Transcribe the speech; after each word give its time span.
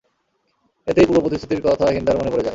এতেই 0.87 1.07
পূর্ব 1.07 1.19
প্রতিশ্রুতির 1.21 1.61
কথা 1.65 1.85
হিন্দার 1.87 2.19
মনে 2.19 2.31
পড়ে 2.31 2.43
যায়। 2.43 2.49